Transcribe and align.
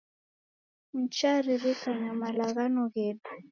Nicharirikanya 0.95 2.11
malaghano 2.21 2.83
ghedu 2.93 3.29